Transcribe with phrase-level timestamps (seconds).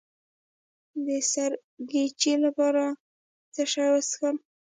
[1.05, 2.97] د سرګیچي لپاره باید
[3.53, 4.35] څه شی وڅښم؟